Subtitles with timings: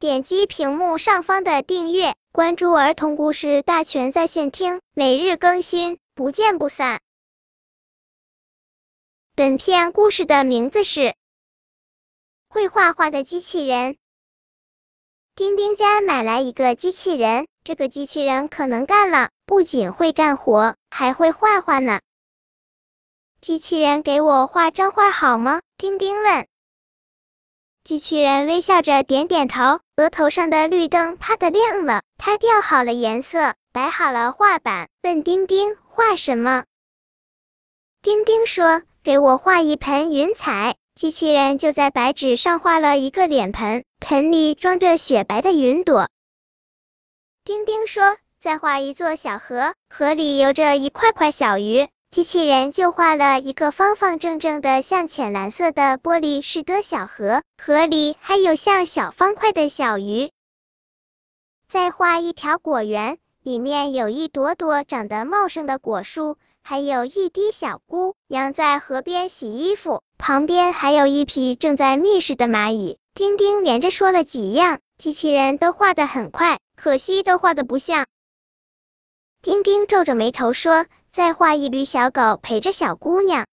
[0.00, 7.00] 点击屏幕上方的订阅，关注儿童故事大全在线听，每日更新，不见不散。
[9.34, 11.00] 本片故事的名字是
[12.48, 13.94] 《会画画的机器人》。
[15.34, 21.98] 丁丁家买来一个机器人，这个机器人可能干了，不仅会干活，还会画画呢。
[23.40, 25.60] 机器人给我画张画好吗？
[25.76, 26.46] 丁丁问。
[27.88, 36.64] 机器人微笑着点点头，额头上的绿灯啪的亮了，它调好了颜色，摆好了画板，问丁丁画什么。
[38.02, 46.10] 丁丁说：“给我画一盆云彩。”机器人就在白纸上画了一个脸盆，盆里装着雪白的云朵。
[47.42, 60.30] 丁丁说：“再画一座小河，河里游着一块块小鱼。”机器人就画了一个方方正正的像浅蓝色的玻璃似的小河，河里还有像小方块的小鱼。
[61.68, 72.96] 再画一条果园，里面有一朵朵长得茂盛的果树，还有一滴小菇羊在河边洗衣服，旁边还有一匹正在觅食的蚂蚁。
[73.12, 78.06] 丁丁连着说了几样，机器人都画得很快，可惜都画得不像。
[79.42, 80.86] 丁丁皱着眉头说。
[81.18, 83.48] 再画一缕小狗陪着小姑娘。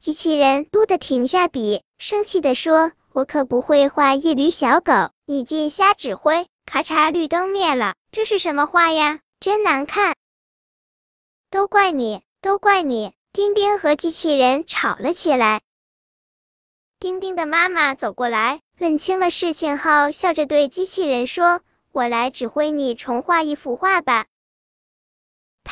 [0.00, 7.94] 机器人嘟的停下笔，生气的说：“我可不会画一缕小狗，你净瞎指挥！”咔嚓，绿灯灭了。
[8.10, 9.20] 这是什么画呀？
[9.38, 10.16] 真难看！
[11.50, 13.12] 都怪你，都怪你！
[13.32, 15.60] 丁丁和机器人吵了起来。
[16.98, 21.60] 丁丁的妈妈走过来，问清了事情后，笑着对机器人说
[21.92, 24.26] ：“我来指挥你重画一幅画吧。”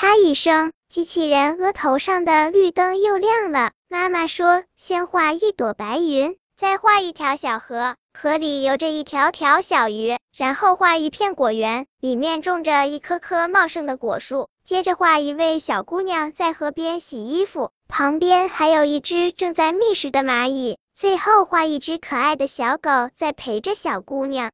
[0.02, 3.70] 啪一声，机器人额头上的绿灯又亮了。
[3.88, 14.48] 妈妈说：“先画一朵白云，再画一条小河，河里游着一条条小鱼，然后画一片果园，里面种着一棵棵茂盛的果树。
[14.64, 20.78] 接着画一位小姑娘在河边洗衣服，旁边还有一只正在觅食的蚂蚁。
[20.96, 24.50] 最后画一只可爱的小狗在陪着小姑娘。”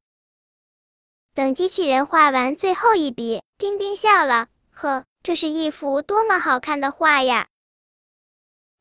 [1.34, 5.04] 等机器人画完最后一笔，丁丁笑了，呵。
[5.28, 7.48] 这是一幅多么好看的画呀！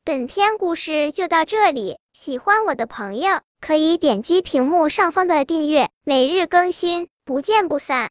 [0.02, 8.06] 本篇故事就到这里，喜欢我的朋友可以点击屏幕上方的订阅，每日更新，不见不散。